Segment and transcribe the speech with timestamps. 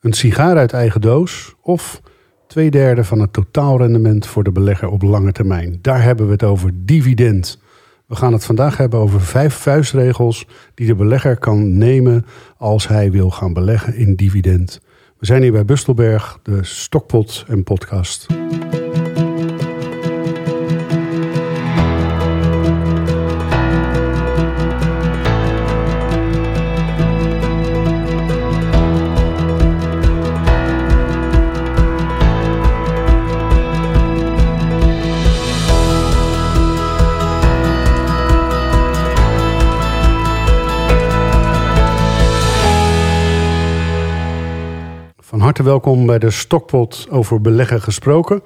[0.00, 2.00] Een sigaar uit eigen doos of
[2.46, 5.78] twee derde van het totaalrendement voor de belegger op lange termijn.
[5.82, 7.60] Daar hebben we het over dividend.
[8.06, 12.26] We gaan het vandaag hebben over vijf vuistregels die de belegger kan nemen
[12.56, 14.80] als hij wil gaan beleggen in dividend.
[15.18, 18.26] We zijn hier bij Bustelberg, de Stokpot en podcast.
[45.48, 48.42] Harte welkom bij de Stokpot over beleggen gesproken.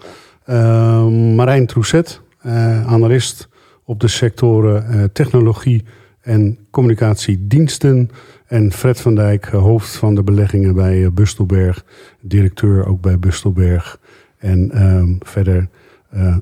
[0.46, 3.48] Uh, Marijn Troeset, uh, analist
[3.84, 5.84] op de sectoren uh, technologie
[6.20, 8.10] en communicatiediensten.
[8.46, 11.84] En Fred van Dijk, hoofd van de beleggingen bij Bustelberg,
[12.20, 13.98] directeur ook bij Bustelberg.
[14.38, 15.68] En ehm, verder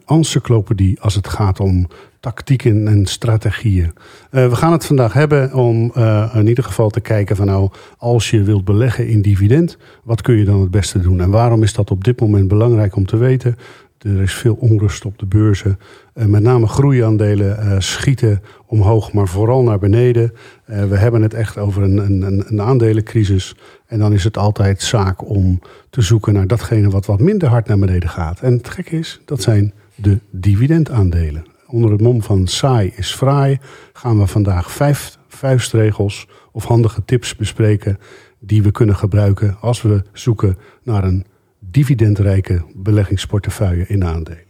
[0.07, 1.87] encyclopedie als het gaat om
[2.21, 3.93] tactieken en strategieën.
[4.31, 7.71] Uh, we gaan het vandaag hebben om uh, in ieder geval te kijken van nou,
[7.99, 11.21] als je wilt beleggen in dividend, wat kun je dan het beste doen?
[11.21, 13.57] En waarom is dat op dit moment belangrijk om te weten?
[13.99, 15.79] Er is veel onrust op de beurzen.
[16.15, 20.33] Uh, met name groeiaandelen schieten omhoog, maar vooral naar beneden.
[20.65, 23.55] we hebben het echt over een, een, een aandelencrisis.
[23.87, 27.67] En dan is het altijd zaak om te zoeken naar datgene wat wat minder hard
[27.67, 28.41] naar beneden gaat.
[28.41, 31.50] En het gekke is, dat zijn de dividendaandelen.
[31.71, 33.59] Onder het mom van saai is fraai
[33.93, 37.99] gaan we vandaag vijf vuistregels of handige tips bespreken
[38.39, 41.27] die we kunnen gebruiken als we zoeken naar een
[41.59, 44.49] dividendrijke beleggingsportefeuille in aandelen.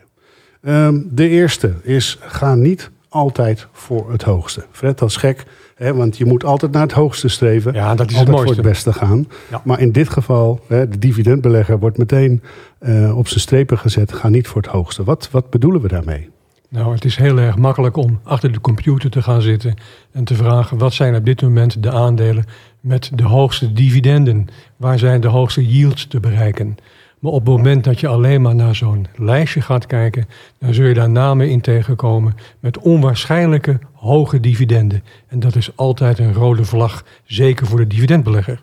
[0.62, 4.64] Um, de eerste is ga niet altijd voor het hoogste.
[4.70, 7.72] Fred, dat is gek, hè, want je moet altijd naar het hoogste streven.
[7.72, 8.54] Ja, dat is altijd het mooiste.
[8.54, 9.28] voor het beste gaan.
[9.50, 9.62] Ja.
[9.64, 12.42] Maar in dit geval, hè, de dividendbelegger wordt meteen
[12.80, 14.12] uh, op zijn strepen gezet.
[14.12, 15.04] Ga niet voor het hoogste.
[15.04, 16.28] Wat, wat bedoelen we daarmee?
[16.70, 19.74] Nou, het is heel erg makkelijk om achter de computer te gaan zitten
[20.12, 22.44] en te vragen wat zijn op dit moment de aandelen
[22.80, 24.46] met de hoogste dividenden?
[24.76, 26.76] Waar zijn de hoogste yields te bereiken?
[27.18, 30.28] Maar op het moment dat je alleen maar naar zo'n lijstje gaat kijken,
[30.58, 35.02] dan zul je daar namen in tegenkomen met onwaarschijnlijke hoge dividenden.
[35.26, 38.62] En dat is altijd een rode vlag, zeker voor de dividendbelegger.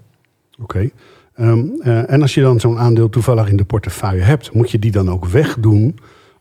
[0.59, 0.89] Oké.
[1.39, 4.79] Um, uh, en als je dan zo'n aandeel toevallig in de portefeuille hebt, moet je
[4.79, 5.99] die dan ook wegdoen?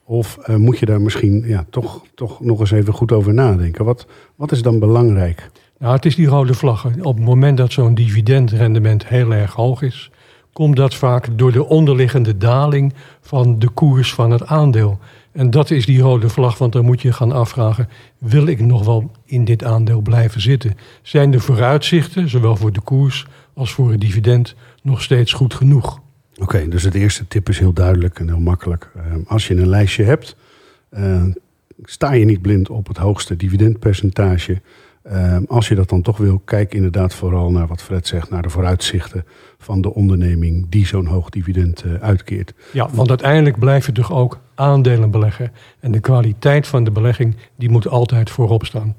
[0.08, 3.84] Of uh, moet je daar misschien ja, toch, toch nog eens even goed over nadenken?
[3.84, 4.06] Wat,
[4.36, 5.50] wat is dan belangrijk?
[5.78, 7.04] Nou, het is die rode vlaggen.
[7.04, 10.10] Op het moment dat zo'n dividendrendement heel erg hoog is,
[10.52, 14.98] komt dat vaak door de onderliggende daling van de koers van het aandeel.
[15.32, 18.84] En dat is die rode vlag, want dan moet je gaan afvragen: wil ik nog
[18.84, 20.76] wel in dit aandeel blijven zitten?
[21.02, 26.00] Zijn de vooruitzichten, zowel voor de koers als voor het dividend, nog steeds goed genoeg?
[26.40, 28.90] Oké, dus het eerste tip is heel duidelijk en heel makkelijk.
[28.96, 30.36] Uh, als je een lijstje hebt,
[30.98, 31.22] uh,
[31.82, 34.60] sta je niet blind op het hoogste dividendpercentage.
[35.12, 38.42] Uh, als je dat dan toch wil, kijk inderdaad vooral naar wat Fred zegt, naar
[38.42, 39.24] de vooruitzichten
[39.58, 42.54] van de onderneming die zo'n hoog dividend uh, uitkeert.
[42.72, 45.52] Ja, want uiteindelijk blijf je toch ook aandelen beleggen.
[45.80, 48.94] En de kwaliteit van de belegging, die moet altijd voorop staan.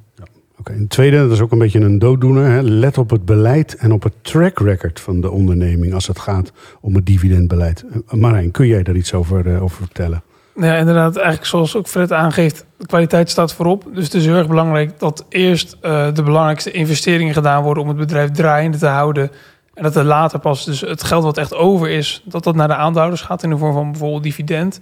[0.59, 0.85] Okay.
[0.87, 2.49] tweede, dat is ook een beetje een dooddoener.
[2.51, 2.61] Hè.
[2.61, 6.51] Let op het beleid en op het track record van de onderneming als het gaat
[6.81, 7.85] om het dividendbeleid.
[8.09, 10.23] Marijn, kun jij daar iets over, uh, over vertellen?
[10.55, 11.15] Ja, inderdaad.
[11.15, 13.87] Eigenlijk zoals ook Fred aangeeft, de kwaliteit staat voorop.
[13.93, 17.89] Dus het is heel erg belangrijk dat eerst uh, de belangrijkste investeringen gedaan worden om
[17.89, 19.31] het bedrijf draaiende te houden.
[19.73, 22.67] En dat er later pas dus het geld wat echt over is, dat dat naar
[22.67, 24.79] de aandeelhouders gaat in de vorm van bijvoorbeeld dividend.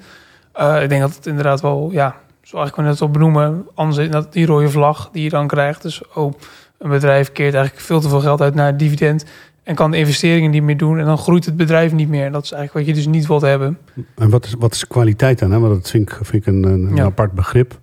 [0.82, 2.16] Ik denk dat het inderdaad wel, ja,
[2.46, 5.82] zoals ik me net al benoemen, anders dat die rode vlag die je dan krijgt.
[5.82, 6.34] Dus oh,
[6.78, 9.26] een bedrijf keert eigenlijk veel te veel geld uit naar het dividend
[9.64, 11.00] en kan de investeringen niet meer doen.
[11.00, 12.32] En dan groeit het bedrijf niet meer.
[12.32, 13.78] Dat is eigenlijk wat je dus niet wilt hebben.
[14.16, 15.52] En wat is, wat is kwaliteit dan?
[15.52, 15.60] Hè?
[15.60, 17.04] Want dat vind ik, vind ik een, een ja.
[17.04, 17.80] apart begrip.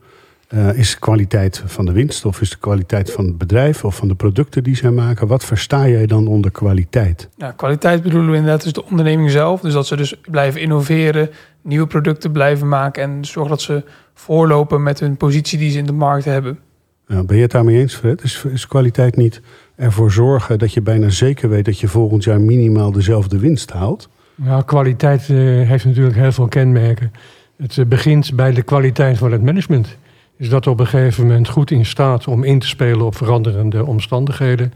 [0.54, 3.96] Uh, is de kwaliteit van de winst of is de kwaliteit van het bedrijf of
[3.96, 5.26] van de producten die zij maken?
[5.26, 7.28] Wat versta jij dan onder kwaliteit?
[7.36, 9.60] Ja, kwaliteit bedoelen we inderdaad dus de onderneming zelf.
[9.60, 11.31] Dus dat ze dus blijven innoveren,
[11.62, 13.84] nieuwe producten blijven maken en zorgen dat ze
[14.14, 16.58] voorlopen met hun positie die ze in de markt hebben.
[17.06, 18.22] Ja, ben je het daarmee eens, Fred?
[18.22, 19.40] Is, is kwaliteit niet
[19.76, 24.08] ervoor zorgen dat je bijna zeker weet dat je volgend jaar minimaal dezelfde winst haalt?
[24.34, 27.12] Ja, kwaliteit uh, heeft natuurlijk heel veel kenmerken.
[27.56, 29.96] Het uh, begint bij de kwaliteit van het management.
[30.37, 33.87] Is dat op een gegeven moment goed in staat om in te spelen op veranderende
[33.87, 34.73] omstandigheden?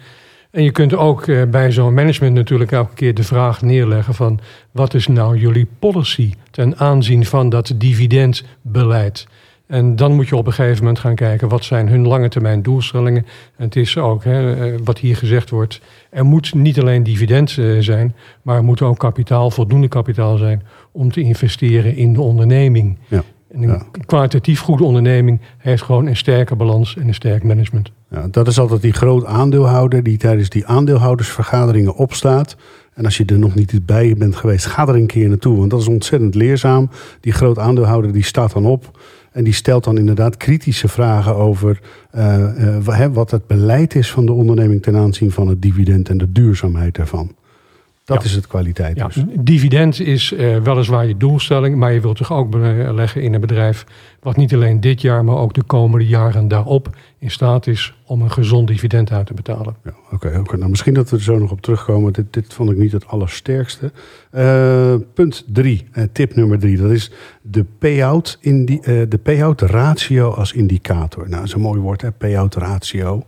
[0.50, 4.40] En je kunt ook uh, bij zo'n management natuurlijk elke keer de vraag neerleggen van
[4.70, 9.26] wat is nou jullie policy ten aanzien van dat dividendbeleid?
[9.66, 12.62] En dan moet je op een gegeven moment gaan kijken wat zijn hun lange termijn
[12.62, 13.26] doelstellingen.
[13.56, 15.80] En het is ook hè, eh, wat hier gezegd wordt.
[16.10, 20.62] Er moet niet alleen dividend eh, zijn, maar er moet ook kapitaal, voldoende kapitaal zijn
[20.92, 22.98] om te investeren in de onderneming.
[23.08, 23.22] Ja.
[23.48, 27.92] En een kwalitatief goede onderneming heeft gewoon een sterke balans en een sterk management.
[28.10, 32.56] Ja, dat is altijd die groot aandeelhouder die tijdens die aandeelhoudersvergaderingen opstaat.
[32.94, 35.58] En als je er nog niet bij bent geweest, ga er een keer naartoe.
[35.58, 36.90] Want dat is ontzettend leerzaam.
[37.20, 38.98] Die groot aandeelhouder die staat dan op.
[39.32, 41.80] En die stelt dan inderdaad kritische vragen over
[42.14, 46.18] uh, uh, wat het beleid is van de onderneming ten aanzien van het dividend en
[46.18, 47.34] de duurzaamheid ervan.
[48.06, 48.96] Dat is het kwaliteit.
[48.96, 49.24] Ja, dus.
[49.40, 53.86] Dividend is uh, weliswaar je doelstelling, maar je wilt toch ook beleggen in een bedrijf
[54.20, 58.22] wat niet alleen dit jaar, maar ook de komende jaren daarop in staat is om
[58.22, 59.76] een gezond dividend uit te betalen.
[59.84, 60.58] Ja, Oké, okay, okay.
[60.58, 62.12] nou, misschien dat we er zo nog op terugkomen.
[62.12, 63.92] Dit, dit vond ik niet het allersterkste.
[64.32, 67.10] Uh, punt drie, uh, tip nummer drie, dat is
[67.42, 71.22] de payout, indi de payout ratio als indicator.
[71.22, 72.12] Nou, dat is een mooi woord, hè?
[72.12, 73.24] payout ratio.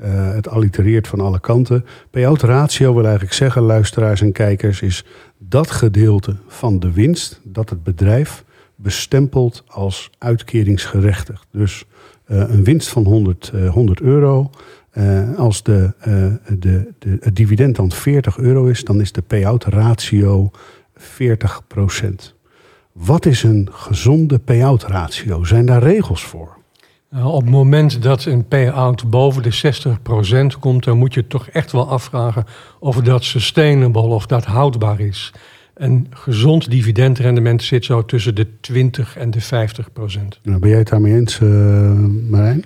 [0.00, 1.84] Uh, het allitereert van alle kanten.
[2.10, 5.04] Payout ratio wil eigenlijk zeggen, luisteraars en kijkers, is
[5.38, 8.44] dat gedeelte van de winst dat het bedrijf
[8.74, 11.46] bestempelt als uitkeringsgerechtigd.
[11.50, 11.84] Dus
[12.26, 14.50] uh, een winst van 100, uh, 100 euro.
[15.36, 15.92] Als de,
[16.58, 20.50] de, de, het dividend dan 40 euro is, dan is de payout ratio
[20.98, 21.02] 40%
[22.92, 25.44] Wat is een gezonde payout ratio?
[25.44, 26.55] Zijn daar regels voor?
[27.16, 31.48] Uh, op het moment dat een payout boven de 60% komt, dan moet je toch
[31.48, 32.44] echt wel afvragen
[32.78, 35.32] of dat sustainable, of dat houdbaar is.
[35.74, 40.38] Een gezond dividendrendement zit zo tussen de 20 en de 50 procent.
[40.42, 41.48] Nou, ben jij het daarmee eens, uh,
[42.30, 42.64] Marijn?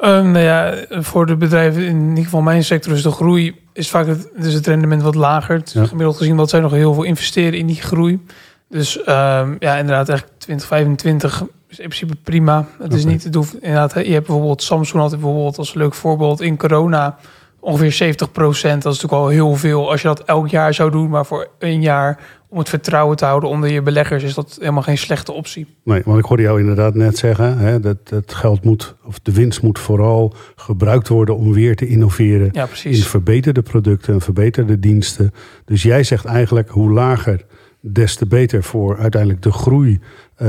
[0.00, 3.90] Uh, nou ja, voor de bedrijven, in ieder geval mijn sector, is de groei is
[3.90, 5.62] vaak het, dus het rendement wat lager.
[5.64, 5.84] Ja.
[5.84, 8.20] Gemiddeld gezien wat zij nog heel veel investeren in die groei.
[8.68, 11.44] Dus um, ja, inderdaad, eigenlijk 2025
[11.78, 12.66] is in principe prima.
[12.78, 16.40] Het is niet, het hoeft, inderdaad, je hebt bijvoorbeeld Samsung had bijvoorbeeld als leuk voorbeeld
[16.40, 17.18] in corona
[17.60, 18.82] ongeveer 70 procent.
[18.82, 21.48] Dat is natuurlijk al heel veel als je dat elk jaar zou doen, maar voor
[21.58, 22.18] een jaar
[22.48, 25.66] om het vertrouwen te houden onder je beleggers is dat helemaal geen slechte optie.
[25.84, 29.32] Nee, want ik hoorde jou inderdaad net zeggen, hè, dat het geld moet, of de
[29.32, 34.78] winst moet vooral gebruikt worden om weer te innoveren ja, in verbeterde producten en verbeterde
[34.78, 35.32] diensten.
[35.64, 37.44] Dus jij zegt eigenlijk hoe lager,
[37.86, 40.48] des te beter voor uiteindelijk de groei, uh,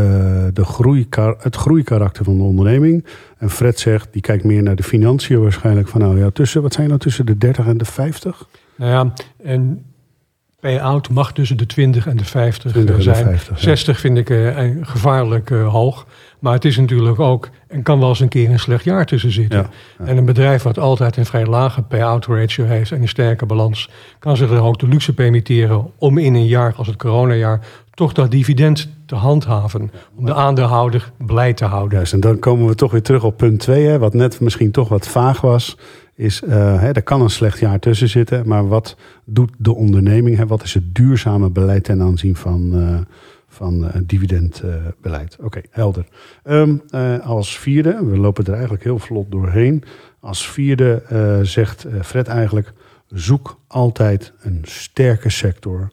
[0.53, 3.05] de groei, het groeikarakter van de onderneming.
[3.37, 6.73] En Fred zegt, die kijkt meer naar de financiën waarschijnlijk van nou ja, tussen, wat
[6.73, 8.47] zijn nou tussen de 30 en de 50?
[8.75, 9.85] Nou ja, en
[10.59, 13.17] payout mag tussen de 20 en de 50 20 zijn.
[13.17, 14.01] De 50, 60 ja.
[14.01, 16.07] vind ik uh, gevaarlijk uh, hoog.
[16.39, 19.31] Maar het is natuurlijk ook, en kan wel eens een keer een slecht jaar tussen
[19.31, 19.59] zitten.
[19.59, 19.69] Ja,
[19.99, 20.05] ja.
[20.05, 23.89] En een bedrijf wat altijd een vrij lage payout ratio heeft en een sterke balans,
[24.19, 27.59] kan zich er ook de luxe permitteren om in een jaar als het coronajaar
[27.93, 29.91] toch dat dividend te handhaven.
[30.15, 31.97] Om de aandeelhouder blij te houden.
[31.97, 34.89] Juist, en dan komen we toch weer terug op punt 2, wat net misschien toch
[34.89, 35.77] wat vaag was
[36.15, 38.95] is, uh, hè, er kan een slecht jaar tussen zitten, maar wat
[39.25, 40.37] doet de onderneming?
[40.37, 40.47] Hè?
[40.47, 42.97] Wat is het duurzame beleid ten aanzien van, uh,
[43.55, 45.37] van uh, dividendbeleid?
[45.41, 46.05] Oké, helder.
[46.43, 46.81] Um,
[47.23, 49.83] als vierde, we lopen er eigenlijk heel vlot doorheen.
[50.19, 51.03] Als vierde
[51.43, 52.73] zegt Fred eigenlijk,
[53.07, 55.89] zoek altijd een sterke sector.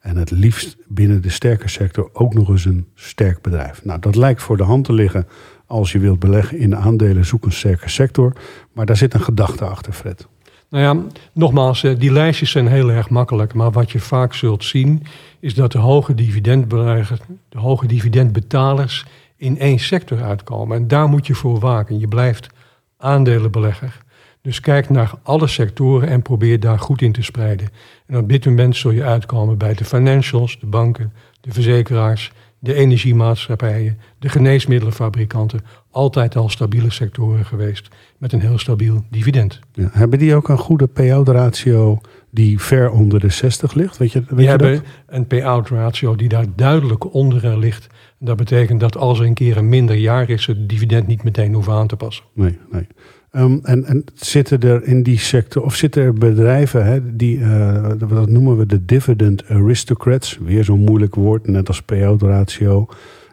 [0.00, 3.84] En het liefst binnen de sterke sector ook nog eens een sterk bedrijf.
[3.84, 5.26] Nou, dat lijkt voor de hand te liggen
[5.66, 8.32] als je wilt beleggen in aandelen, zoek een sterke sector.
[8.72, 10.26] Maar daar zit een gedachte achter, Fred.
[10.68, 13.54] Nou ja, nogmaals, die lijstjes zijn heel erg makkelijk.
[13.54, 15.02] Maar wat je vaak zult zien,
[15.42, 19.04] is dat de hoge dividendbeleggers, de hoge dividendbetalers
[19.36, 20.76] in één sector uitkomen.
[20.76, 21.98] En daar moet je voor waken.
[21.98, 22.48] Je blijft
[22.96, 23.98] aandelenbelegger.
[24.42, 27.68] Dus kijk naar alle sectoren en probeer daar goed in te spreiden.
[28.06, 32.74] En op dit moment zul je uitkomen bij de financials, de banken, de verzekeraars, de
[32.74, 37.88] energiemaatschappijen, de geneesmiddelenfabrikanten, altijd al stabiele sectoren geweest
[38.18, 39.60] met een heel stabiel dividend.
[39.72, 42.00] Ja, hebben die ook een goede payout ratio
[42.34, 43.96] die ver onder de 60 ligt?
[43.96, 44.84] Weet je, weet je hebben dat?
[45.06, 47.86] een payout ratio die daar duidelijk onder ligt.
[48.18, 51.54] Dat betekent dat als er een keer een minder jaar is, het dividend niet meteen
[51.54, 52.24] hoeven aan te passen.
[52.32, 52.86] Nee, nee.
[53.32, 57.90] Um, en, en, zitten er in die sector, of zitten er bedrijven, hè, die, uh,
[57.98, 62.88] dat noemen we de dividend aristocrats, weer zo'n moeilijk woord, net als payout ratio.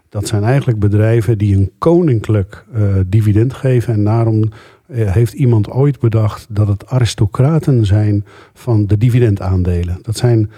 [0.09, 3.93] Dat zijn eigenlijk bedrijven die een koninklijk uh, dividend geven.
[3.93, 4.51] En daarom
[4.91, 9.99] heeft iemand ooit bedacht dat het aristocraten zijn van de dividendaandelen.
[10.01, 10.51] Dat zijn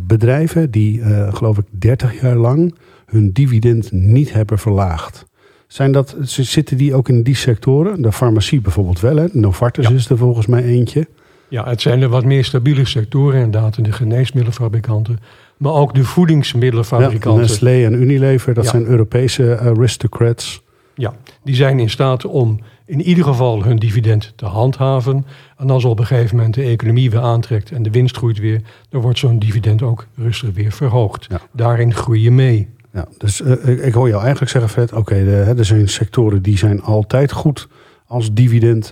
[0.00, 2.74] bedrijven die, geloof ik, 30 jaar lang
[3.06, 5.26] hun dividend niet hebben verlaagd.
[5.66, 8.02] Zijn dat, zitten die ook in die sectoren?
[8.02, 9.26] De farmacie bijvoorbeeld wel, hè?
[9.32, 9.94] Novartis ja.
[9.94, 11.06] is er volgens mij eentje.
[11.48, 13.84] Ja, het zijn de wat meer stabiele sectoren inderdaad.
[13.84, 15.18] De geneesmiddelenfabrikanten.
[15.56, 17.42] Maar ook de voedingsmiddelenfabrikanten.
[17.42, 18.70] Ja, Nestlé en Unilever, dat ja.
[18.70, 20.62] zijn Europese aristocrats.
[20.98, 25.26] Ja, die zijn in staat om in ieder geval hun dividend te handhaven.
[25.56, 28.60] En als op een gegeven moment de economie weer aantrekt en de winst groeit weer,
[28.88, 31.26] dan wordt zo'n dividend ook rustig weer verhoogd.
[31.28, 31.40] Ja.
[31.52, 32.68] Daarin groei je mee.
[32.92, 36.58] Ja, dus eh, ik- ik hoor jou eigenlijk zeggen, Fred, oké, er zijn sectoren die
[36.58, 37.68] zijn altijd goed
[38.06, 38.32] als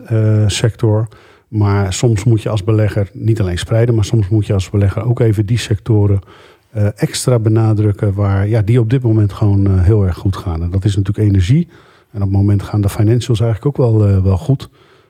[0.09, 1.09] dividendsector.
[1.49, 5.05] maar soms moet je als belegger niet alleen spreiden, maar soms moet je als belegger
[5.05, 6.19] ook even die sectoren
[6.71, 10.63] eh, extra benadrukken waar ja, die op dit moment gewoon eh, heel erg goed gaan.
[10.63, 11.69] En dat is natuurlijk energie.
[12.15, 14.69] En op het moment gaan de financials eigenlijk ook wel, eh, wel goed.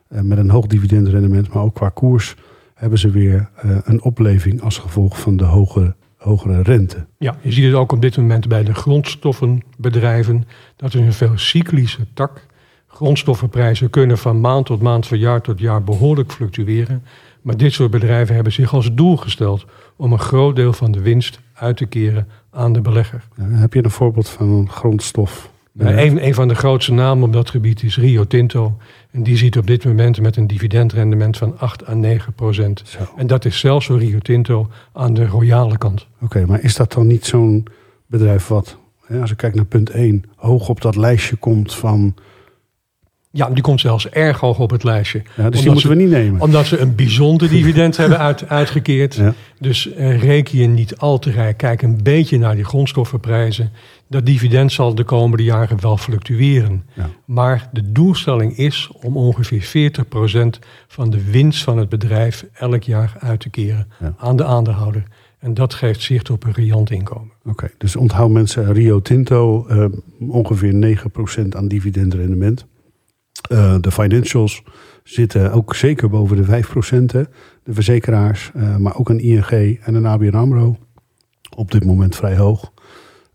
[0.08, 2.36] Eh, met een hoog dividendrendement, maar ook qua koers
[2.74, 7.06] hebben ze weer eh, een opleving als gevolg van de hoge, hogere rente.
[7.18, 10.44] Ja, je ziet het ook op dit moment bij de grondstoffenbedrijven.
[10.76, 12.46] Dat is een veel cyclische tak.
[12.86, 17.04] Grondstoffenprijzen kunnen van maand tot maand, van jaar tot jaar behoorlijk fluctueren.
[17.42, 19.64] Maar dit soort bedrijven hebben zich als doel gesteld
[19.96, 23.24] om een groot deel van de winst uit te keren aan de belegger.
[23.36, 25.52] Ja, heb je een voorbeeld van een grondstof?
[25.78, 28.76] Een, een van de grootste namen op dat gebied is Rio Tinto.
[29.10, 32.82] En die ziet op dit moment met een dividendrendement van 8 à 9 procent.
[32.84, 32.98] Zo.
[33.16, 36.06] En dat is zelfs voor Rio Tinto aan de royale kant.
[36.20, 37.66] Oké, maar is dat dan niet zo'n
[38.06, 42.14] bedrijf wat, hè, als ik kijk naar punt 1, hoog op dat lijstje komt van...
[43.36, 45.18] Ja, die komt zelfs erg hoog op het lijstje.
[45.18, 46.40] Ja, dus die Omdat moeten ze- we niet nemen.
[46.40, 49.14] Omdat ze een bijzonder dividend hebben uit, uitgekeerd.
[49.14, 49.34] Ja.
[49.60, 51.56] Dus eh, reken je niet al te rijk.
[51.56, 53.70] Kijk een beetje naar die grondstoffenprijzen.
[54.08, 56.84] Dat dividend zal de komende jaren wel fluctueren.
[56.92, 57.08] Ja.
[57.24, 63.14] Maar de doelstelling is om ongeveer 40% van de winst van het bedrijf elk jaar
[63.18, 63.88] uit te keren
[64.18, 65.02] aan de aandeelhouder.
[65.38, 67.32] En dat geeft zicht op een riant inkomen.
[67.44, 69.84] Oké, dus onthoud mensen Rio Tinto eh,
[70.28, 70.98] ongeveer
[71.44, 72.66] 9% aan dividendrendement.
[73.48, 74.62] Eh, de financials
[75.02, 77.12] zitten ook zeker boven de 5%.
[77.12, 77.22] Hè.
[77.64, 80.76] De verzekeraars, eh, maar ook een ING en een ABN AMRO.
[81.56, 82.72] Op dit moment vrij hoog.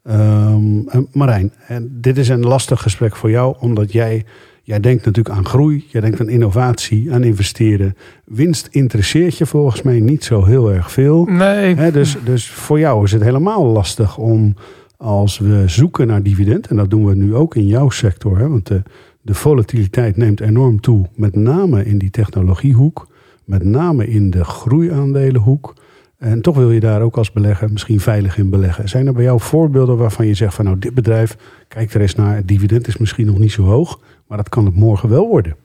[0.04, 4.26] En Marijn, en dit is een lastig gesprek voor jou, omdat jij,
[4.64, 7.96] jij denkt natuurlijk aan groei, jij denkt aan innovatie, aan investeren.
[8.26, 11.26] Winst interesseert je volgens mij niet zo heel erg veel.
[11.26, 14.56] Nee, dus, dus voor jou is het helemaal lastig om
[14.98, 18.50] als we zoeken naar dividend, en dat doen we nu ook in jouw sector, hè,
[18.50, 18.84] want de,
[19.30, 23.08] de volatiliteit neemt enorm toe, met name in die technologiehoek,
[23.46, 25.74] met name in de groeiaandelenhoek.
[26.18, 28.90] En toch wil je daar ook als belegger misschien veilig in beleggen.
[28.90, 32.16] Zijn er bij jou voorbeelden waarvan je zegt van nou dit bedrijf, kijk er eens
[32.16, 35.28] naar, het dividend is misschien nog niet zo hoog, maar dat kan het morgen wel
[35.28, 35.56] worden.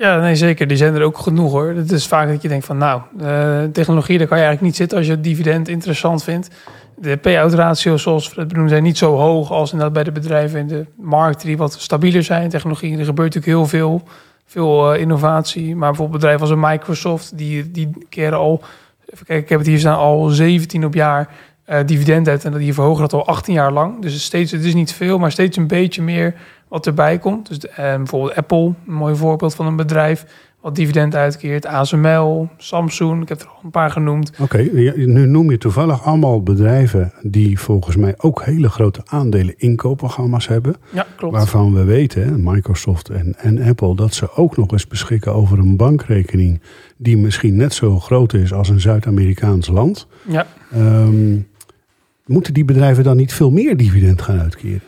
[0.00, 0.66] Ja, nee, zeker.
[0.66, 1.68] Die zijn er ook genoeg hoor.
[1.68, 4.76] Het is vaak dat je denkt van nou, eh, technologie, daar kan je eigenlijk niet
[4.76, 6.50] zitten als je het dividend interessant vindt.
[6.96, 10.12] De payout ratio's, zoals we het benoemen, zijn niet zo hoog als inderdaad bij de
[10.12, 12.48] bedrijven in de markt die wat stabieler zijn.
[12.48, 14.02] Technologie, er gebeurt natuurlijk heel veel,
[14.46, 15.76] veel eh, innovatie.
[15.76, 18.62] Maar bijvoorbeeld bedrijven als een Microsoft, die, die keren al,
[19.12, 21.28] even kijken, ik heb het hier staan, al 17 op jaar
[21.70, 22.44] eh, dividend uit.
[22.44, 24.02] En dat die verhogen dat al 18 jaar lang.
[24.02, 26.34] Dus steeds, het is niet veel, maar steeds een beetje meer
[26.68, 27.48] wat erbij komt.
[27.48, 30.26] Dus eh, bijvoorbeeld Apple, een mooi voorbeeld van een bedrijf
[30.60, 31.66] wat dividend uitkeert.
[31.66, 34.32] ASML, Samsung, ik heb er al een paar genoemd.
[34.38, 34.58] Oké,
[34.94, 40.76] nu noem je toevallig allemaal bedrijven die volgens mij ook hele grote aandelen inkoopprogramma's hebben.
[40.92, 41.34] Ja, klopt.
[41.34, 45.76] Waarvan we weten, Microsoft en, en Apple, dat ze ook nog eens beschikken over een
[45.76, 46.60] bankrekening
[46.96, 50.06] die misschien net zo groot is als een Zuid-Amerikaans land.
[50.26, 50.46] Ja.
[50.72, 51.36] Ehm,
[52.30, 54.82] moeten die bedrijven dan niet veel meer dividend gaan uitkeren?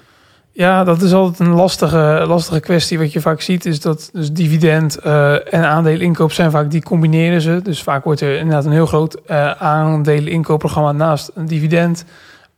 [0.52, 2.98] ja, dat is altijd een lastige, lastige kwestie.
[2.98, 7.40] Wat je vaak ziet is dat dus dividend eh, en aandeleninkoop zijn vaak, die combineren
[7.40, 7.60] ze.
[7.62, 12.04] Dus vaak wordt er inderdaad een heel groot uh, aandeleninkoopprogramma naast een dividend.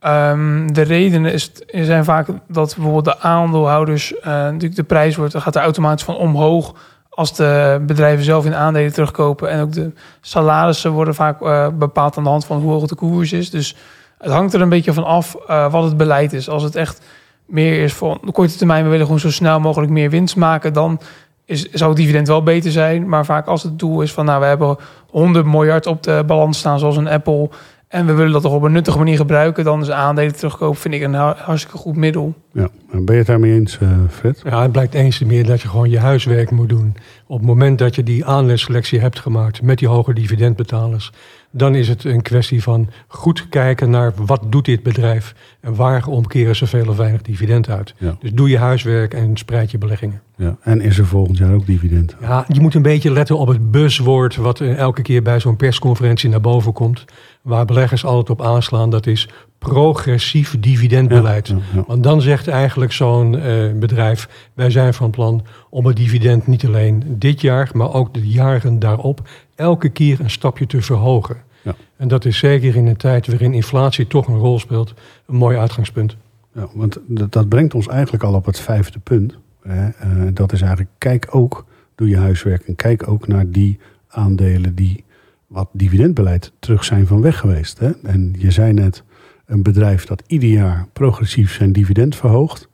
[0.07, 5.37] Um, de redenen is, zijn vaak dat bijvoorbeeld de aandeelhouders, uh, natuurlijk de prijs wordt,
[5.39, 6.75] gaat er automatisch van omhoog
[7.11, 9.51] als de bedrijven zelf in aandelen terugkopen.
[9.51, 12.95] En ook de salarissen worden vaak uh, bepaald aan de hand van hoe hoog de
[12.95, 13.51] koers is.
[13.51, 13.77] Dus
[14.25, 16.49] het hangt er een beetje van af uh, wat het beleid is.
[16.49, 17.01] Als het echt
[17.47, 20.73] meer is voor de korte termijn, we willen gewoon zo snel mogelijk meer winst maken,
[20.73, 21.01] dan
[21.45, 23.09] is, zou het dividend wel beter zijn.
[23.09, 24.77] Maar vaak als het doel is van, nou, we hebben
[25.11, 27.51] 100 miljard op de balans staan, zoals een Apple,
[27.89, 30.95] en we willen dat toch op een nuttige manier gebruiken, dan is aandelen terugkopen, vind
[30.95, 32.35] ik een hartstikke goed middel.
[32.53, 34.41] Ja, ben je het daarmee eens, uh, Fred?
[34.45, 36.97] Ja, het blijkt eens te meer dat je gewoon je huiswerk moet doen.
[37.27, 41.13] Op het moment dat je die aanlegselectie hebt gemaakt met die hoge dividendbetalers,
[41.57, 46.07] dan is het een kwestie van goed kijken naar wat doet dit bedrijf en waar
[46.07, 47.95] omkeren ze veel of weinig dividend uit.
[47.99, 48.17] Ja.
[48.21, 50.23] Dus doe je huiswerk en spreid je beleggingen.
[50.37, 52.17] Ja, en is er volgend jaar ook dividend?
[52.21, 56.31] Ja, je moet een beetje letten op het buzzwoord wat elke keer bij zo'n persconferentie
[56.31, 57.05] naar boven komt.
[57.43, 59.29] Waar beleggers altijd op aanslaan, dat is
[59.73, 61.49] progressief dividendbeleid.
[61.49, 61.85] Ja, ja, ja.
[61.87, 66.67] Want dan zegt eigenlijk zo'n uh, bedrijf, wij zijn van plan om het dividend niet
[66.67, 71.37] alleen dit jaar, maar ook de jaren daarop elke keer een stapje te verhogen.
[71.63, 71.75] Ja.
[71.97, 74.95] En dat is zeker in een tijd waarin inflatie toch een rol speelt,
[75.27, 76.17] een mooi uitgangspunt.
[76.53, 79.37] Ja, want dat, dat brengt ons eigenlijk al op het vijfde punt.
[79.63, 83.79] Hè, eh, dat is eigenlijk, kijk ook, doe je huiswerk en kijk ook naar die
[84.09, 85.05] aandelen die
[85.47, 87.79] wat dividendbeleid terug zijn van weg geweest.
[87.79, 87.91] Hè?
[88.03, 89.03] En je zei net,
[89.47, 92.69] een bedrijf dat ieder jaar progressief zijn dividend verhoogt.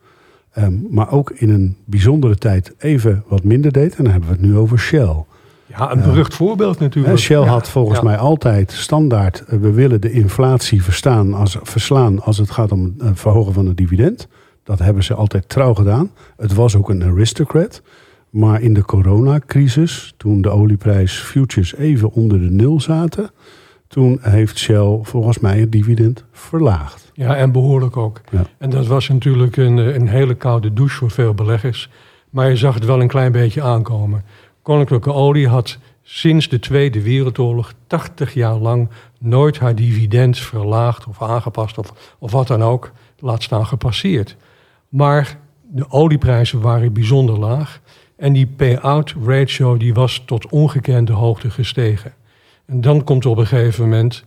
[0.51, 3.95] Ehm, maar ook in een bijzondere tijd even wat minder deed.
[3.95, 5.23] En dan hebben we het nu over Shell.
[5.65, 7.17] Ja, een berucht voorbeeld natuurlijk.
[7.17, 8.03] Shell Ja, had volgens ja.
[8.03, 9.43] mij altijd standaard...
[9.43, 13.65] eh, we willen de inflatie verstaan als, verslaan als het gaat om het verhogen van
[13.65, 14.27] het dividend.
[14.63, 16.11] Dat hebben ze altijd trouw gedaan.
[16.37, 17.81] Het was ook een aristocrat.
[18.29, 23.29] Maar in de coronacrisis, toen de olieprijs futures even onder de nul zaten...
[23.91, 27.11] toen heeft Shell volgens mij het dividend verlaagd.
[27.13, 28.21] Ja, en behoorlijk ook.
[28.29, 28.45] Ja.
[28.57, 31.89] En dat was natuurlijk een, een hele koude douche voor veel beleggers.
[32.29, 34.23] Maar je zag het wel een klein beetje aankomen.
[34.61, 41.21] Koninklijke Olie had sinds de Tweede Wereldoorlog 80 jaar lang nooit haar dividend verlaagd of
[41.21, 44.35] aangepast of, of wat dan ook, laat staan gepasseerd.
[44.89, 47.81] Maar de olieprijzen waren bijzonder laag
[48.15, 52.13] en die payout ratio die was tot ongekende hoogte gestegen.
[52.65, 54.23] En dan komt op een gegeven moment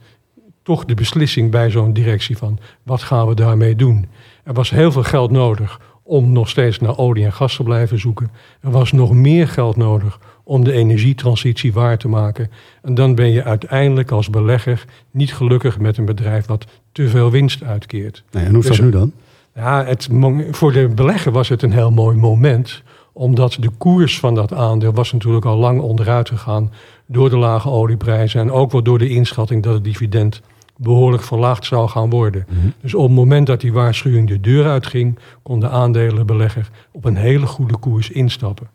[0.62, 4.06] toch de beslissing bij zo'n directie van wat gaan we daarmee doen.
[4.44, 8.00] Er was heel veel geld nodig om nog steeds naar olie en gas te blijven
[8.00, 8.30] zoeken.
[8.60, 12.50] Er was nog meer geld nodig om de energietransitie waar te maken.
[12.82, 17.30] En dan ben je uiteindelijk als belegger niet gelukkig met een bedrijf wat te veel
[17.30, 18.24] winst uitkeert.
[18.30, 19.12] Nee, en hoe is Dus- dat nu dan?
[19.54, 20.08] Ja, het,
[20.50, 22.82] voor de belegger was het een heel mooi moment.
[23.16, 26.72] Omdat de koers van dat aandeel was natuurlijk al lang onderuit gegaan.
[27.06, 28.40] Door de lage olieprijzen.
[28.40, 30.40] En ook wel door de inschatting dat het dividend
[30.76, 32.46] behoorlijk verlaagd zou gaan worden.
[32.80, 37.16] Dus op het moment dat die waarschuwing de deur uitging, kon de aandelenbelegger op een
[37.16, 38.68] hele goede koers instappen.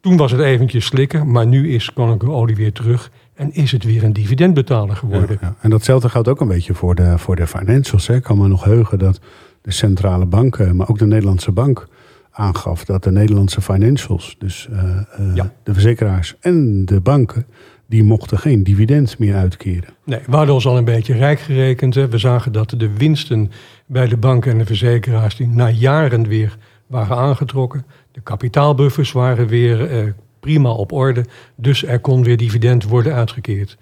[0.00, 3.84] Toen was het eventjes slikken, maar nu is Koninklijke Olie weer terug en is het
[3.84, 5.38] weer een dividendbetaler geworden.
[5.40, 5.54] Ja, ja.
[5.60, 8.06] En datzelfde geldt ook een beetje voor de, voor de financials.
[8.06, 8.14] Hè.
[8.14, 9.20] Ik kan me nog heugen dat
[9.62, 11.88] de centrale banken, maar ook de Nederlandse bank,
[12.36, 15.52] aangaf dat de Nederlandse financials, dus eh, eh, Ja.
[15.62, 17.46] de verzekeraars en de banken,
[17.86, 19.94] die mochten geen dividend meer uitkeren.
[20.04, 21.94] Nee, we hadden ons al een beetje rijk gerekend.
[21.94, 22.08] Hè.
[22.08, 23.50] We zagen dat de winsten
[23.86, 27.86] bij de banken en de verzekeraars die na jaren weer waren aangetrokken.
[28.12, 31.24] De kapitaalbuffers waren weer eh, prima op orde.
[31.56, 33.76] Dus er kon weer dividend worden uitgekeerd.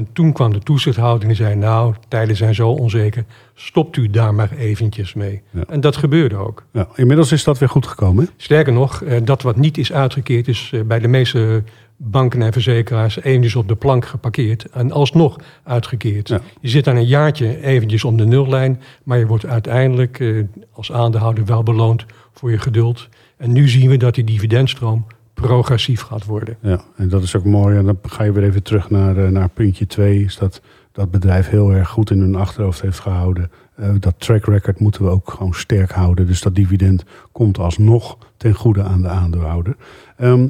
[0.00, 1.54] En toen kwam de toezichthouder en zei...
[1.54, 5.42] nou, tijden zijn zo onzeker, stopt u daar maar eventjes mee.
[5.50, 5.62] Ja.
[5.68, 6.64] En dat gebeurde ook.
[6.72, 8.24] Ja, inmiddels is dat weer goed gekomen.
[8.24, 8.30] hè?
[8.36, 11.62] Sterker nog, eh, dat wat niet is uitgekeerd is eh, bij de meeste
[11.96, 16.28] banken en verzekeraars eventjes op de plank geparkeerd en alsnog uitgekeerd.
[16.28, 16.40] Ja.
[16.60, 20.92] Je zit aan een jaartje eventjes om de nullijn, maar je wordt uiteindelijk eh, als
[20.92, 23.08] aandeelhouder wel beloond voor je geduld.
[23.36, 25.06] En nu zien we dat die dividendstroom
[25.40, 26.56] progressief gaat worden.
[26.60, 27.76] Ja, en dat is ook mooi.
[27.76, 30.24] En dan ga je weer even terug naar, eh, naar puntje twee.
[30.24, 30.60] Is dat
[30.92, 33.50] dat bedrijf heel erg goed in hun achterhoofd heeft gehouden.
[33.74, 36.26] Eh, dat track record moeten we ook gewoon sterk houden.
[36.26, 39.76] Dus dat dividend komt alsnog ten goede aan de aandeelhouder.
[40.16, 40.46] Ehm,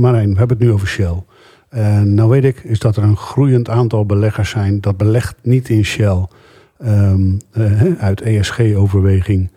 [0.00, 1.22] Marijn, we hebben het nu over Shell.
[1.68, 4.80] En nou weet ik, is dat er een groeiend aantal beleggers zijn.
[4.80, 6.26] Dat belegt niet in Shell
[6.76, 7.14] eh,
[7.98, 9.50] uit ESG-overweging.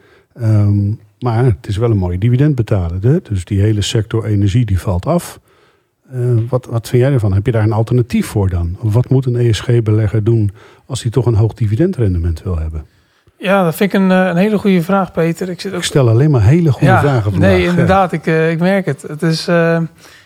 [1.20, 2.98] Maar het is wel een mooie dividendbetaler.
[3.02, 3.22] Hè?
[3.22, 5.40] Dus die hele sector energie die valt af.
[6.12, 7.34] Eh, wat, wat vind jij ervan?
[7.34, 8.76] Heb je daar een alternatief voor dan?
[8.80, 10.52] Of wat moet een ESG-belegger doen
[10.86, 12.86] als hij toch een hoog dividendrendement wil hebben?
[13.38, 15.50] Ja, dat vind ik een, eh, een hele goede vraag, Peter.
[15.50, 17.50] Ik zit ook Ik stel alleen maar hele goede ja, vragen vandaag.
[17.50, 18.12] Nee, inderdaad.
[18.12, 19.02] Ik, eh, ik merk het.
[19.02, 19.48] Het is,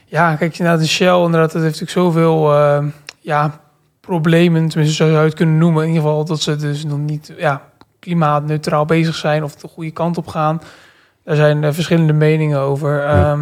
[0.09, 2.85] ja, kijk, naar de Shell, inderdaad, dat heeft natuurlijk zoveel, eh,
[3.19, 3.59] ja,
[4.01, 5.81] problemen, tenminste zo zou je het kunnen noemen.
[5.81, 7.61] In ieder geval dat ze dus nog niet, ja,
[7.99, 10.61] klimaatneutraal bezig zijn of de goede kant op gaan.
[11.23, 13.01] Daar zijn eh, verschillende meningen over.
[13.01, 13.15] Ja.
[13.15, 13.37] Ja.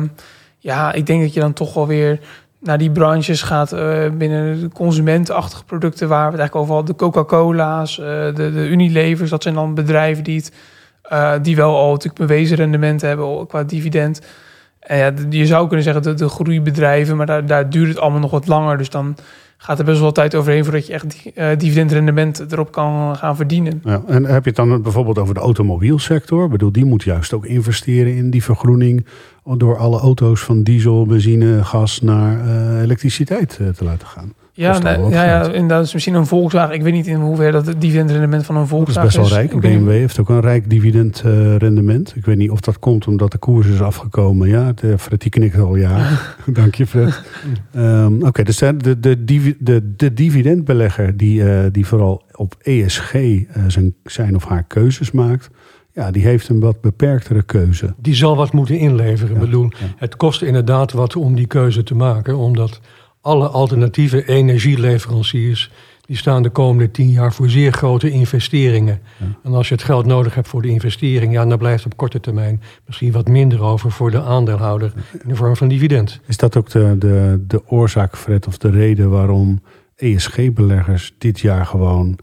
[0.57, 2.19] ja, ik denk dat je dan toch wel weer
[2.59, 6.95] naar die branches gaat eh, binnen de consumentenachtige producten waar we het eigenlijk over hadden.
[6.95, 10.51] De Coca-Cola's, eh, de, de Unilevers, dat zijn dan bedrijven die het
[11.41, 14.21] die wel al natuurlijk bewezen rendementen hebben qua dividend.
[14.87, 18.19] En ja, je zou kunnen zeggen de, de groeibedrijven, maar daar, daar duurt het allemaal
[18.19, 18.77] nog wat langer.
[18.77, 19.15] Dus dan
[19.57, 23.81] gaat er best wel tijd overheen voordat je echt eh, dividendrendement erop kan gaan verdienen.
[23.83, 26.45] Ja, en heb je het dan bijvoorbeeld over de automobielsector?
[26.45, 29.05] Ik bedoel, die moet juist ook investeren in die vergroening...
[29.43, 34.33] door alle auto's van diesel, benzine, gas naar eh, elektriciteit eh, te laten gaan.
[34.57, 35.81] Ja, nee, ja, ja, inderdaad.
[35.81, 36.75] Dus misschien een Volkswagen.
[36.75, 39.39] Ik weet niet in hoeverre dat het dividendrendement van een Dat is Volkswagen best wel
[39.39, 39.53] rijk.
[39.53, 42.13] Niet- BMW heeft ook een rijk dividendrendement.
[42.15, 44.47] ik weet niet of dat komt omdat de koers is afgekomen.
[44.47, 46.07] Ja, de, Fred die knikt al ja.
[46.45, 47.21] Dank je Fred.
[47.73, 53.13] Ehm, Oké, dus de, de, de, de, de dividendbelegger die, eh, die vooral op ESG
[53.13, 55.49] eh, zijn, zijn of haar keuzes maakt...
[55.91, 57.93] Ja, die heeft een wat beperktere keuze.
[57.97, 59.33] Die zal wat moeten inleveren.
[59.33, 59.85] Ja, bedoel, ja.
[59.95, 62.79] het kost inderdaad wat om die keuze te maken, omdat
[63.27, 65.71] alle alternatieve energieleveranciers
[66.05, 69.01] die staan de komende tien jaar voor zeer grote investeringen.
[69.43, 72.19] En als je het geld nodig hebt voor de investering, ja, dan blijft op korte
[72.19, 76.19] termijn misschien wat minder over voor de aandeelhouder in de vorm van dividend.
[76.25, 79.61] Is dat ook de, de, de oorzaak, Fred, of de reden waarom
[79.95, 82.17] ESG-beleggers dit jaar gewoon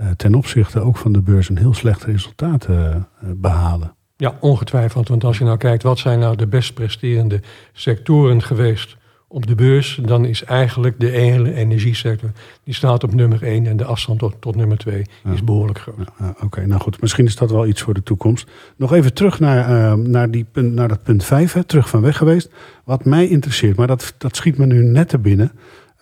[0.00, 3.94] uh, ten opzichte ook van de beurs een heel slecht resultaat uh, behalen?
[4.16, 5.08] Ja, ongetwijfeld.
[5.08, 7.40] Want als je nou kijkt, wat zijn nou de best presterende
[7.72, 8.96] sectoren geweest
[9.36, 12.30] op de beurs, dan is eigenlijk de hele energiesector,
[12.64, 15.96] die staat op nummer 1 en de afstand tot, tot nummer 2 is behoorlijk groot.
[16.18, 18.50] Ja, Oké, nou goed, misschien is dat wel iets voor de toekomst.
[18.76, 22.00] Nog even terug naar, uh, naar, die punt, naar dat punt 5, hè, terug van
[22.00, 22.50] weg geweest.
[22.84, 25.52] Wat mij interesseert, maar dat, dat schiet me nu net te binnen.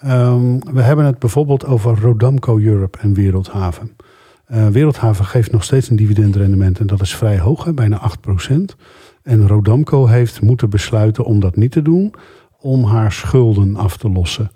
[0.05, 3.97] Um, we hebben het bijvoorbeeld over Rodamco Europe en Wereldhaven.
[4.53, 8.11] Uh, Wereldhaven geeft nog steeds een dividendrendement en dat is vrij hoog, hè, bijna
[8.51, 8.77] 8%.
[9.23, 12.15] En Rodamco heeft moeten besluiten om dat niet te doen
[12.65, 14.51] om haar schulden af te lossen.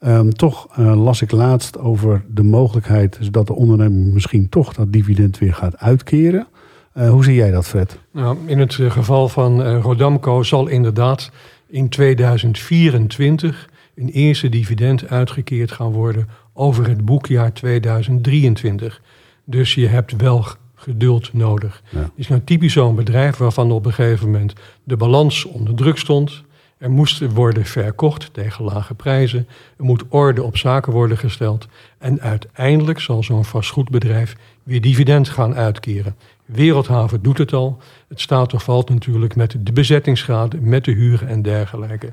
[0.00, 4.92] Um, toch uh, las ik laatst over de mogelijkheid dat de ondernemer misschien toch dat
[4.92, 6.46] dividend weer gaat uitkeren.
[6.94, 7.98] Uh, hoe zie jij dat, Fred?
[8.12, 11.30] Nou, in het uh, geval van Rodamco zal inderdaad
[11.66, 19.02] in 2024 een eerste dividend uitgekeerd gaan worden over het boekjaar 2023.
[19.44, 20.44] Dus je hebt wel
[20.74, 21.82] geduld nodig.
[21.88, 22.10] Ja.
[22.14, 24.52] Is nou typisch zo'n bedrijf waarvan op een gegeven moment
[24.84, 26.42] de balans onder druk stond.
[26.80, 29.46] Er moest worden verkocht tegen lage prijzen.
[29.76, 31.66] Er moet orde op zaken worden gesteld.
[31.98, 36.16] En uiteindelijk zal zo'n vastgoedbedrijf weer dividend gaan uitkeren.
[36.44, 37.78] Wereldhaven doet het al.
[38.08, 42.12] Het staat of valt natuurlijk met de bezettingsgraden, met de huren en dergelijke.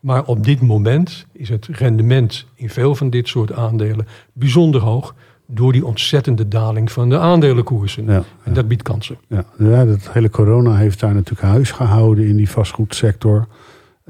[0.00, 5.14] Maar op dit moment is het rendement in veel van dit soort aandelen bijzonder hoog
[5.46, 8.04] door die ontzettende daling van de aandelenkoersen.
[8.04, 9.16] Ja, en dat biedt kansen.
[9.26, 13.46] Ja, ja, dat hele corona heeft daar natuurlijk huis gehouden in die vastgoedsector.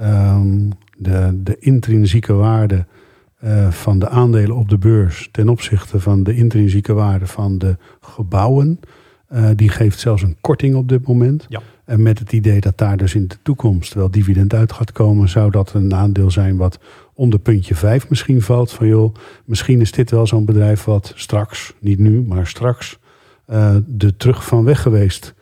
[0.00, 2.86] Um, de, de intrinsieke waarde
[3.44, 7.76] uh, van de aandelen op de beurs ten opzichte van de intrinsieke waarde van de
[8.00, 8.80] gebouwen,
[9.32, 11.46] uh, die geeft zelfs een korting op dit moment.
[11.48, 11.60] Ja.
[11.84, 15.28] En met het idee dat daar dus in de toekomst wel dividend uit gaat komen,
[15.28, 16.78] zou dat een aandeel zijn wat
[17.14, 18.72] onder puntje 5 misschien valt.
[18.72, 22.98] Van joh, misschien is dit wel zo'n bedrijf wat straks, niet nu, maar straks,
[23.50, 25.34] uh, de terug van weg geweest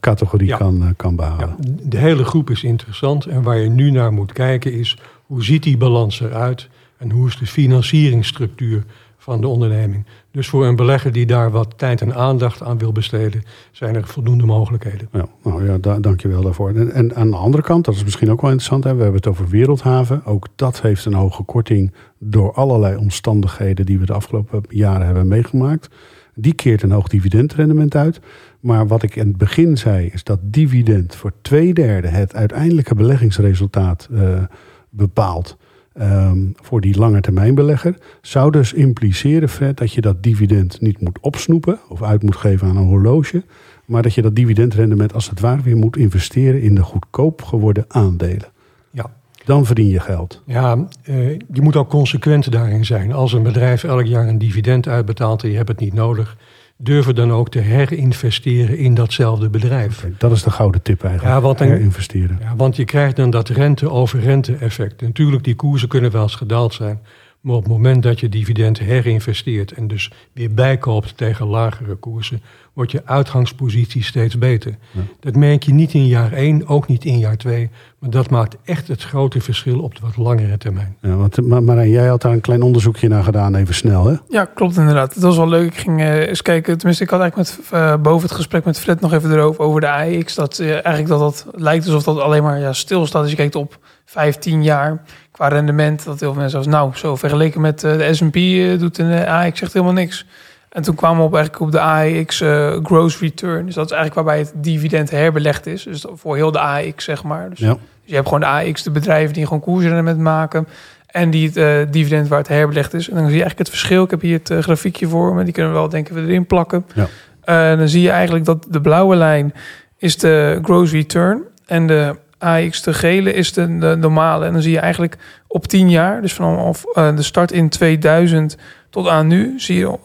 [0.00, 0.56] categorie ja.
[0.56, 1.56] kan, uh, kan behalen.
[1.60, 5.44] Ja, de hele groep is interessant en waar je nu naar moet kijken is hoe
[5.44, 8.84] ziet die balans eruit en hoe is de financieringsstructuur
[9.22, 10.06] van de onderneming.
[10.30, 14.06] Dus voor een belegger die daar wat tijd en aandacht aan wil besteden, zijn er
[14.06, 15.08] voldoende mogelijkheden.
[15.12, 16.68] Ja, nou ja, da dank je wel daarvoor.
[16.68, 19.20] En, en, aan de andere kant, dat is misschien ook wel interessant, hè, we hebben
[19.20, 20.24] het over Wereldhaven.
[20.24, 25.28] Ook dat heeft een hoge korting door allerlei omstandigheden die we de afgelopen jaren hebben
[25.28, 25.88] meegemaakt.
[26.34, 28.20] Die keert een hoog dividendrendement uit.
[28.60, 32.94] Maar wat ik in het begin zei, is dat dividend voor twee derde het uiteindelijke
[32.94, 34.42] beleggingsresultaat uh,
[34.90, 35.56] bepaalt.
[36.00, 37.94] Um, voor die lange termijn belegger.
[38.20, 42.68] Zou dus impliceren, Fred, dat je dat dividend niet moet opsnoepen of uit moet geven
[42.68, 43.44] aan een horloge.
[43.84, 47.84] Maar dat je dat dividendrendement als het ware weer moet investeren in de goedkoop geworden
[47.88, 48.48] aandelen.
[48.90, 49.10] Ja.
[49.44, 50.42] Dan verdien je geld.
[50.46, 53.12] Ja, uh, je moet ook consequent daarin zijn.
[53.12, 56.36] Als een bedrijf elk jaar een dividend uitbetaalt en je hebt het niet nodig,
[56.76, 59.98] durven dan ook te herinvesteren in datzelfde bedrijf.
[59.98, 62.38] Okay, dat is de gouden tip eigenlijk, ja, want dan, herinvesteren.
[62.40, 65.00] Ja, want je krijgt dan dat rente over rente effect.
[65.00, 67.00] Natuurlijk, die koersen kunnen wel eens gedaald zijn.
[67.42, 72.42] Maar op het moment dat je dividend herinvesteert en dus weer bijkoopt tegen lagere koersen,
[72.72, 74.76] wordt je uitgangspositie steeds beter.
[74.90, 75.00] Ja.
[75.20, 77.70] Dat merk je niet in jaar 1, ook niet in jaar 2.
[77.98, 80.96] Maar dat maakt echt het grote verschil op de wat langere termijn.
[81.00, 84.16] Ja, want, maar, maar jij had daar een klein onderzoekje naar gedaan, even snel hè?
[84.28, 85.14] Ja, klopt inderdaad.
[85.14, 85.66] Het was wel leuk.
[85.66, 86.76] Ik ging uh, eens kijken.
[86.78, 89.80] Tenminste, ik had eigenlijk met, uh, boven het gesprek met Fred nog even erover over
[89.80, 90.34] de AX.
[90.34, 93.22] Dat uh, eigenlijk dat dat lijkt alsof dat alleen maar ja, stilstaat.
[93.22, 96.04] Als je kijkt op 15 jaar qua rendement.
[96.04, 98.34] Dat heel veel mensen als nou, zo vergeleken met de S&P
[98.80, 100.26] doet de AX echt helemaal niks.
[100.72, 103.66] En toen kwamen we op, eigenlijk op de AEX uh, gross return.
[103.66, 105.82] Dus dat is eigenlijk waarbij het dividend herbelegd is.
[105.82, 107.50] Dus voor heel de AEX, zeg maar.
[107.50, 107.72] Dus, ja.
[107.72, 110.68] dus je hebt gewoon de AEX, de bedrijven die gewoon koersrendement maken.
[111.06, 113.08] En die het uh, dividend waar het herbelegd is.
[113.08, 114.04] En dan zie je eigenlijk het verschil.
[114.04, 115.44] Ik heb hier het uh, grafiekje voor me.
[115.44, 116.86] Die kunnen we wel, denken we, erin plakken.
[116.94, 117.08] Ja.
[117.44, 119.54] En dan zie je eigenlijk dat de blauwe lijn
[119.96, 121.42] is de gross return.
[121.66, 124.46] En de AX, de gele, is de, de normale.
[124.46, 128.56] En dan zie je eigenlijk op 10 jaar, dus vanaf de start in 2000
[128.90, 129.98] tot aan nu, zie je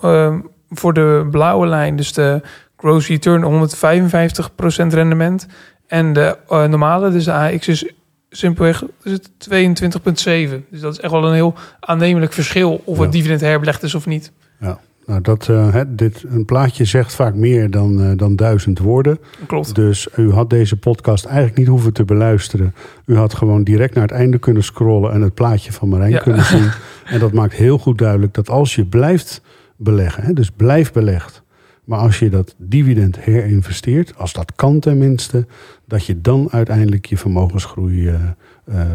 [0.69, 2.41] voor de blauwe lijn, dus de
[2.77, 3.69] gross return,
[4.91, 5.47] 155% rendement.
[5.87, 7.91] En de uh, normale, dus de AX, is
[8.29, 10.69] simpelweg is het 22,7.
[10.69, 14.05] Dus dat is echt wel een heel aannemelijk verschil of het dividend herbelegd is of
[14.05, 14.31] niet.
[14.59, 19.19] Ja, Nou, dat, uh, dit, een plaatje zegt vaak meer dan, uh, dan duizend woorden.
[19.45, 19.75] Klopt.
[19.75, 22.75] Dus u had deze podcast eigenlijk niet hoeven te beluisteren.
[23.05, 26.19] U had gewoon direct naar het einde kunnen scrollen en het plaatje van Marijn ja.
[26.19, 26.69] kunnen zien.
[27.05, 29.41] En dat maakt heel goed duidelijk dat als je blijft
[29.75, 31.43] beleggen, hè, dus blijf belegd.
[31.83, 35.45] Maar als je dat dividend herinvesteert, als dat kan tenminste,
[35.85, 38.15] dat je dan uiteindelijk je vermogensgroei uh,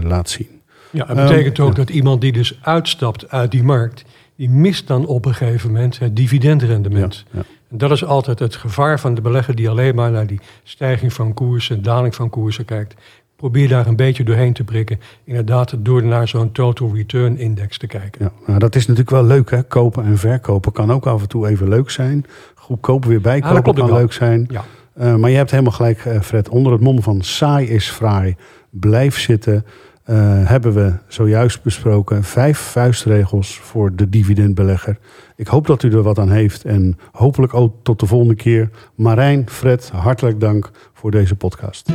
[0.02, 0.60] laat zien.
[0.90, 1.76] Ja, dat betekent um, ook ja.
[1.76, 4.04] dat iemand die dus uitstapt uit die markt,
[4.42, 7.24] die mist dan op een gegeven moment het dividendrendement.
[7.30, 7.44] Ja, ja.
[7.70, 11.12] En dat is altijd het gevaar van de belegger die alleen maar naar die stijging
[11.12, 12.94] van koersen, daling van koersen kijkt.
[13.36, 15.00] Probeer daar een beetje doorheen te prikken.
[15.24, 18.24] Inderdaad, door naar zo'n total return index te kijken.
[18.24, 19.62] Ja, nou, dat is natuurlijk wel leuk, hè?
[19.62, 22.26] Kopen en verkopen kan ook af en toe even leuk zijn.
[22.54, 23.96] Goedkoop weer bijkopen ah, kan wel.
[23.96, 24.48] leuk zijn.
[24.50, 24.64] Ja.
[25.00, 26.48] Uh, maar je hebt helemaal gelijk, uh, Fred.
[26.48, 28.36] Onder het mom van saai is fraai.
[28.70, 29.64] Blijf zitten.
[30.06, 30.16] Uh,
[30.48, 34.98] hebben we zojuist besproken vijf vuistregels voor de dividendbelegger.
[35.36, 38.70] Ik hoop dat u er wat aan heeft en hopelijk ook tot de volgende keer.
[38.94, 41.92] Marijn, Fred, hartelijk dank voor deze podcast.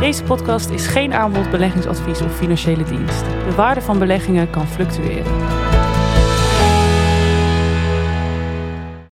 [0.00, 3.24] Deze podcast is geen aanbod, beleggingsadvies of financiële dienst.
[3.24, 5.75] De waarde van beleggingen kan fluctueren.